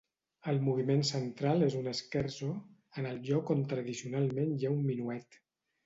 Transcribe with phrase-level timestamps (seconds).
[0.53, 2.51] El moviment central és un scherzo
[3.03, 5.45] en el lloc on tradicional hi ha un minuet.